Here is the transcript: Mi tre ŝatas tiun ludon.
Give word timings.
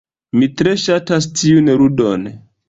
Mi 0.37 0.47
tre 0.61 0.73
ŝatas 0.83 1.27
tiun 1.43 1.71
ludon. 1.83 2.27